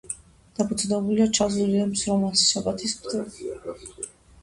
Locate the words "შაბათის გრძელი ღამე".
2.55-3.97